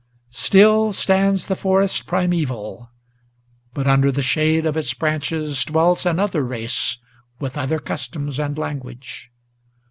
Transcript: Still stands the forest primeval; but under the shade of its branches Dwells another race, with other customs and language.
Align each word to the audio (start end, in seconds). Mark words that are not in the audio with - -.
Still 0.33 0.93
stands 0.93 1.45
the 1.45 1.55
forest 1.55 2.07
primeval; 2.07 2.89
but 3.75 3.85
under 3.85 4.11
the 4.11 4.23
shade 4.23 4.65
of 4.65 4.75
its 4.75 4.91
branches 4.95 5.63
Dwells 5.63 6.07
another 6.07 6.43
race, 6.43 6.97
with 7.39 7.55
other 7.55 7.77
customs 7.77 8.39
and 8.39 8.57
language. 8.57 9.29